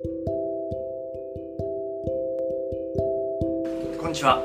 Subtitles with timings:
[0.00, 0.06] こ
[4.06, 4.40] んにちは。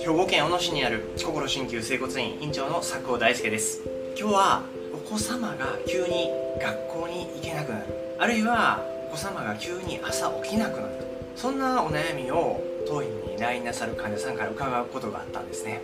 [0.00, 3.82] 兵庫県小野市にある心鍼灸整骨院院長の佐久大輔です。
[4.18, 7.86] 今日はお子様が急に学校に行けなくなる。
[8.18, 10.94] あるいはお子様が急に朝起きなくなる。
[11.36, 15.82] そんなお悩みを当院に来院なさる患者さんから伺うことがあったんですね。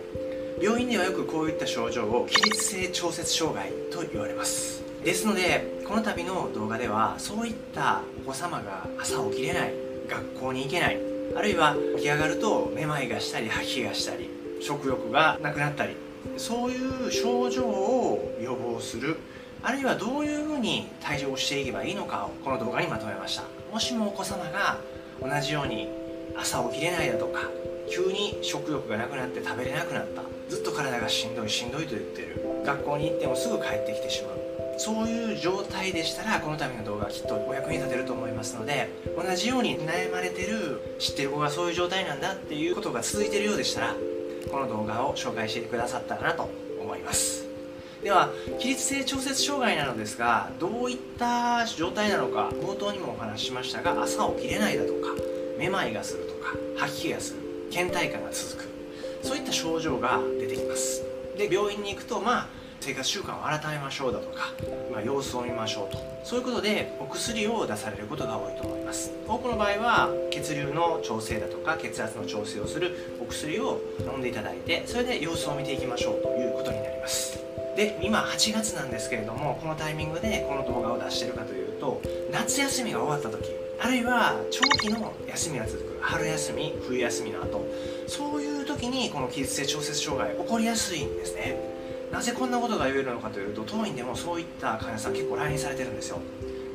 [0.61, 4.82] 病院ではよくこういった症状を起立性調節障害と言われます。
[5.03, 9.73] ですのでこの度の動画ではそういったお子様が朝起きれない
[10.07, 10.99] 学校に行けない
[11.35, 14.29] あるいは起き上がるとめまいがしたり吐き気がしたり
[14.61, 15.97] 食欲がなくなったり
[16.37, 19.17] そういう症状を予防する
[19.61, 23.43] あるいはどういうふうに対応していけばいいのかをこの動画にまとめました。
[23.71, 24.77] もしもお子様が
[25.21, 25.87] 同じように
[26.37, 27.49] 朝起きれないだとか
[27.89, 34.42] 急に食欲がなくなって食べれなくなったずっと体がしんどいしんどいと言ってる学校に行ってもすぐ帰ってきてしまう。
[34.77, 43.95] そういう状態でしたらこの度の動画きっとお役に立てると思いますので同じように悩まれてる知ってる子がそういう状態なんだっていうことが続いてるようでしたら
[44.51, 46.49] この動画を紹介してくださったらなと
[46.81, 47.45] 思います。
[48.03, 55.15] では起立性調節障害なのですがどういった状態なのか冒頭にもお話ししましたが朝起きれないだとか
[55.57, 57.39] めまいがするとか吐き気がする
[57.71, 58.69] 倦怠感が続く
[59.21, 61.03] そういった症状が出てきます。
[61.37, 62.47] で病院に行くとまあ
[62.83, 64.51] 生活習慣を改めましょうだとか、
[64.91, 65.97] まあ、様子を見ましょうと。
[66.25, 69.09] そういうことでお薬を出されることが多いと思います。
[69.25, 77.39] 多くの場合は血流の調整だとか血圧の調整をするお薬を飲んでいただいてそれで様子を見ていきましょうということになります。
[77.77, 87.65] で今8月なんですけれどもこのタイミングでこの動画を出してるかというと夏休みが終わった時あるいは長期の休みが続く春休み冬休みの後
[88.07, 91.72] そういう時にこの起立性調節障害起こりやすいんですね。
[92.13, 96.19] なぜこんなことが言えるのかというと当院でもそういった患者さん結構来院されてるんですよ。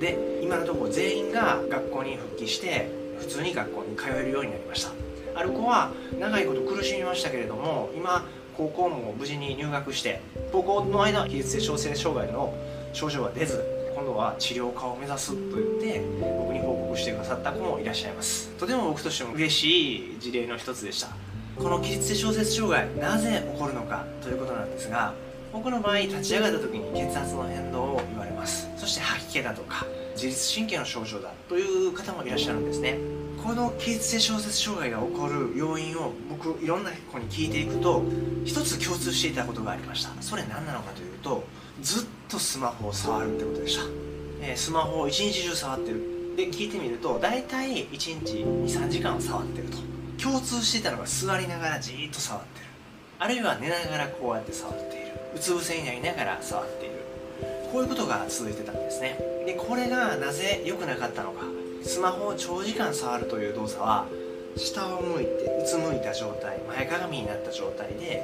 [0.00, 4.90] で今のところ全員が学校に復帰して普通に学校に通えるようになりました。
[5.36, 12.52] ある子は長いこと苦しみましたけれども今高校も無事に入学して高校の間は起立性調整障害の
[12.92, 18.48] 症状は出ず今度は治療科を目指すと言って僕に報告してくださった子もいらっしゃいます。
[18.58, 21.10] とても僕としても嬉しい事例の一つでした。
[21.56, 25.12] この起立性調節障害なぜ起こるのかということなんですが
[25.58, 28.70] 僕の場合立ち上がった時に血圧の変動を言われます。
[28.76, 32.96] そして吐き気だとか自律神経の症状だという方もいらっしゃるんですね。
[33.42, 38.04] この起立性小説障害が起こる要因を僕いろんな子に聞いていくと
[38.44, 40.22] 一つ共通していたことがありました。
[40.22, 41.42] それ何なのかというと
[41.82, 43.82] ずっとスマホを触るってことでした、
[44.40, 46.36] えー、スマホを一日中触ってる。
[46.36, 49.78] で聞いてみると大体1日23時間触ってると。
[50.22, 52.66] 共通していたのが座りながらじーっと触ってる。
[53.18, 55.17] あるいは寝ながらこうやって触っている。
[55.34, 56.94] うつ伏せになりながら触っている。
[57.72, 59.18] こういうことが続いてたんですね。
[59.46, 61.42] でこれがなぜ良くなかったのか。
[61.82, 64.06] スマホを長時間触るという動作は
[64.56, 65.30] 下を向いて
[65.62, 68.22] うつむいた状態前かがみになった状態で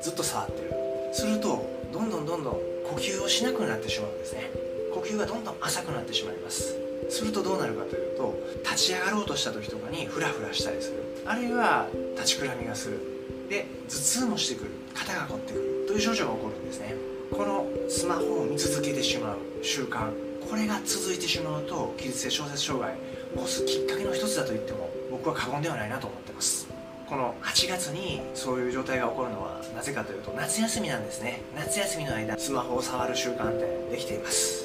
[0.00, 0.72] ずっと触ってる。
[1.12, 2.54] するとどんどんどんどん
[2.84, 4.50] 呼吸をしなくなってしまうんですね。
[4.92, 6.76] 呼吸がどんどん浅くなってしまいます。
[7.10, 11.02] するとどうなるかというと立ち上がろうとした時とかにフラフラしたりする。
[11.26, 13.13] あるいは立ちくらみがする。
[13.54, 15.84] で頭痛もしてくる肩が凝ってくる。
[15.86, 16.94] という症状が起こるんですね。
[17.30, 20.10] このスマホを見続けてしまう習慣。
[20.48, 22.92] これが続いてしまうと起立性小説障害。
[22.92, 26.68] を起こすきっかけの一つだと言っても僕は過言ではないなと思ってます。
[27.08, 31.42] この8月にそういう状態が起こるのはなぜかというと夏休みなんですね。
[31.56, 34.63] 夏休みの間スマホを触る習慣ってできています。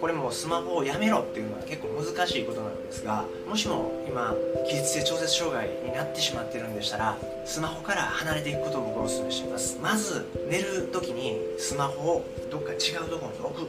[0.00, 4.34] これもスマホをやめろっていうのは結構難しいことなんですがもしも今
[4.68, 9.78] 起立性調節障害になってしまってるんでしたらスマホから離れていくことを僕はお勧めしています。
[9.82, 13.68] まず寝る時にスマホをどっか違うところに置く。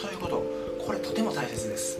[0.00, 0.42] ということ。
[0.84, 1.98] これとても大切です。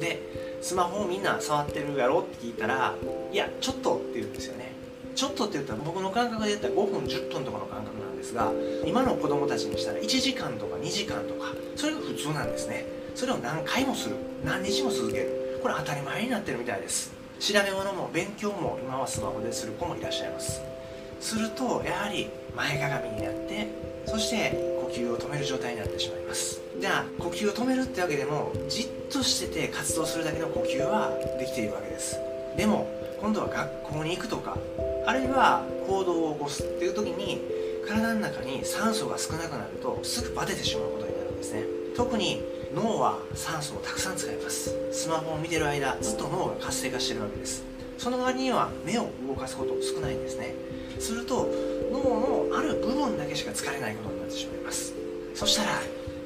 [0.00, 0.20] で
[0.60, 2.94] スマホをみんな触ってるやろって聞いたら
[3.32, 4.72] いやちょっとって言うんですよね。
[5.14, 8.50] ちょっとって言ったら僕の感覚で言ったら5分10分とかの感覚なんですが
[8.84, 12.84] 今の子供たちにしたら1時間とか2時間とかそれが普通なんですね。
[13.14, 14.16] それを何回もする。
[14.44, 15.60] 何日も続ける。
[15.62, 17.12] これ当たり前になってるみたいです。
[17.40, 20.60] 調べ物も勉強も今はスマホでする子もいらっしゃいます。
[21.20, 23.68] するとやはり前かがみになって
[24.06, 24.50] そして
[24.82, 26.60] 呼吸を止める状態になってしまいます。
[26.80, 32.18] じゃあ呼吸を止めるってわけでもじっとしてて活動するだけの呼吸はできているわけです。
[32.56, 32.88] でも
[33.20, 34.56] 今度は学校に行くとか
[35.06, 37.40] あるいは行動を起こすっていう時に
[37.86, 41.64] 体の中に酸素が少なくなるとすぐバテてしまうことになるんですね。
[41.96, 42.42] 特に
[42.74, 44.74] 脳は酸素をたくさん使います。
[44.90, 47.62] スマホを見てる間ずっと脳が活性化してるわけです。
[47.98, 50.54] その割には目を動かすこと少ないんですね。
[50.98, 51.48] すると
[51.92, 54.92] 脳のある部分だけしか疲れないことになってしまいます。
[55.34, 55.80] そしたら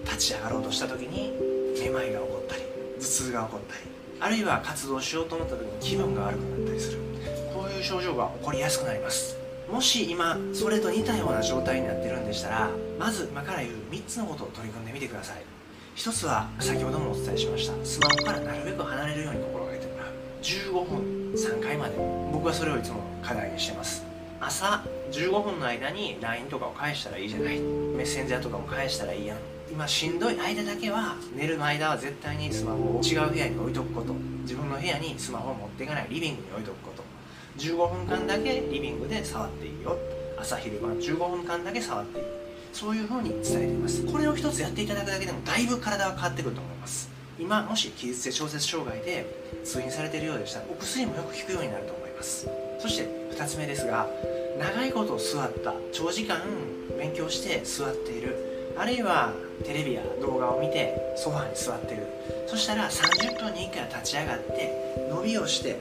[0.05, 1.35] 立ち上がろうとした時に
[1.83, 2.62] めまいが起こったり
[2.99, 3.81] 頭痛が起こったり
[4.21, 6.99] あるいは活動しようと思った時に気分が悪くなったりする。
[7.55, 9.37] こういう症状が起こりやすくなります。
[9.71, 15.58] もし今それと似たような状態になってるんでしたらまず今から言う3つのことを取り組んでみてください。
[15.99, 17.75] 一つは先ほどもお伝えしました。
[17.85, 20.12] スマホからなるべく離れるように心がけてもらう。
[20.41, 21.97] 15分3回まで。
[22.33, 24.05] 僕はそれをいつも課題にしてます。
[24.41, 27.59] 朝15分の間に LINE とかを返したらいいじゃない。
[27.59, 29.39] メッセンジャーとかも返したらいいやん。
[29.73, 34.15] 今しんどい間だけは寝る間は絶対にスマホを違う部屋に置いとくこと。
[34.43, 36.06] 自分の部屋にスマホを持っていかない。
[36.11, 37.03] リビングに置いとくこと。
[37.59, 39.99] 15分間だけリビングで触っていいよ。
[40.39, 42.25] 朝昼晩15分間だけ触っていい。
[42.73, 44.05] そういう風に伝えています。
[44.05, 47.09] これを一つやっていただくだけでもだいぶ体は変わってくると思います。
[47.38, 49.25] 今もし起立性調節障害で
[49.65, 52.49] 通院されているようでしたらお薬もよく効くようになると思います。
[52.81, 54.09] そして2つ目ですが
[54.59, 56.41] 長いこと座った長時間
[56.99, 59.32] 勉強して座っているあるいは
[59.64, 62.06] テレビや動画を見てソファーに座ってる。
[62.47, 65.79] そしたら30分に1回立ち上がって伸びをして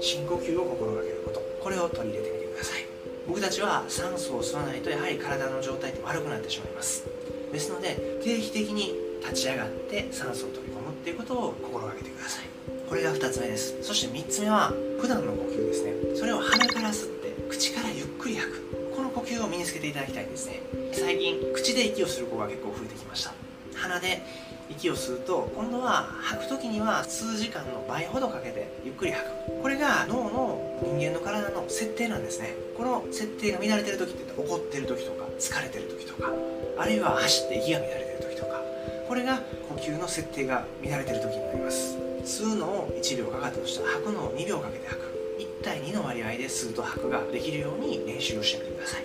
[0.00, 1.40] 深呼吸を心がけること。
[1.62, 2.97] これを取り入れてみてください。
[3.28, 7.04] 僕たちは酸素を吸わないとやはり体の状態って悪くなってしまいます。
[7.52, 12.46] ですので定期的に立ち上がって酸素を取り込むっていうことを心がけてください。
[12.88, 13.76] これが2つ目です。
[13.82, 15.92] そして3つ目は普段の呼吸ですね。
[16.16, 18.92] それを鼻から吸って口からゆっくり吐く。
[18.96, 20.62] この呼吸を身につけていただきたいんですね。
[20.92, 23.34] 最近口で息をする子が結構増えてきました。
[23.74, 24.22] 鼻で
[24.70, 29.62] 息を吸うと今度は吐く時には数時間の倍ほどかけてゆっくり吐く。
[29.62, 32.54] これが脳の人間の体の設定なんですね。
[32.76, 36.30] この設定が乱れてる時って怒ってる時とか疲れてる時とか
[36.78, 38.60] あるいは走って息が乱れてる時とか
[39.08, 41.96] これが呼吸の設定が乱れてる時になります。
[42.24, 45.08] 吸うのを1秒かかったとしたら吐くのを2秒かけて吐く。
[45.38, 49.04] 1対2の割合で吸うと吐くができるように練習をしてみてください。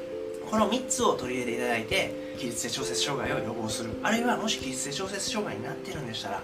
[0.49, 3.91] この3つを取り入れていただいて起立性調節障害を予防する。
[4.03, 6.43] あるいはもし起立性調節障害になっているんでしたら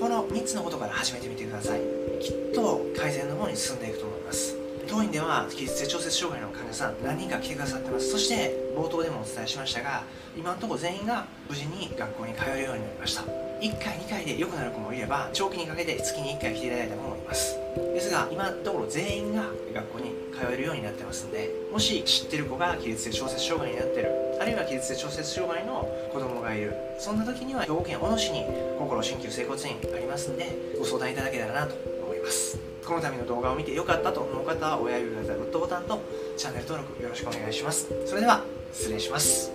[0.00, 1.80] この3つのことから始めてみてください。
[2.20, 4.63] きっと改善の方に進んでいくと思います。
[4.88, 8.10] 当院では起立性調節障害の患者さん何人か来てくださってます？
[8.10, 10.04] そして冒頭でもお伝えしましたが
[10.36, 13.22] 今のところ全員が無事に学校に通えるようになりました。
[13.60, 17.56] 1回2回で良くなる子もいれば長期にかけて月に1回来ていただいた子もいます。
[17.76, 24.10] ですが今のところ全員が学校に通えるようになってますのでもし知ってる子が起立性調節障害になってる
[24.40, 26.74] あるいは起立性調節障害の子供がいる。
[26.98, 28.44] そんな時には兵庫県小野市に
[28.78, 32.58] 心鍼灸整骨院ありますんでご相談いただけたらなと思います。
[32.86, 36.00] この度の動画を見て良かったと思う方は親指のグッドボタンと
[36.36, 37.88] チャンネル登録よろしくお願いします。
[38.06, 39.50] それでは失礼します。